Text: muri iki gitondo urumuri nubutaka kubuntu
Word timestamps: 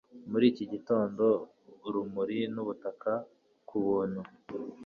muri 0.29 0.45
iki 0.51 0.65
gitondo 0.73 1.25
urumuri 1.87 2.39
nubutaka 2.53 3.11
kubuntu 3.67 4.21